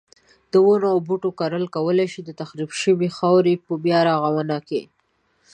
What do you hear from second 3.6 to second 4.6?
په بیا رغونه.